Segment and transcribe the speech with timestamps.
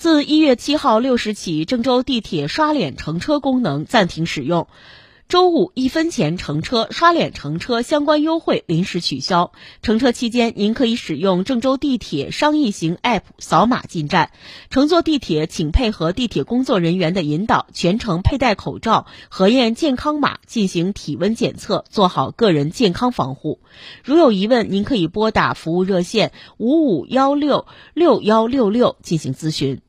[0.00, 4.66] 自一月七号六时起，郑州地铁刷脸乘车功能暂停使用。
[5.28, 9.52] 周五一分钱乘车、刷脸乘车相关优惠临时取消。
[9.82, 14.30] 乘车期间，您可以使用郑州地铁商议型 App 扫码进站。
[14.70, 23.60] 乘坐地铁，请配合地铁工作人员的引导，全程佩戴口罩、核验健康码进行体温检测，做好个人健康防护。
[24.02, 29.82] 如有疑问，您可以拨打服务热线五五幺六六幺六六进行咨询。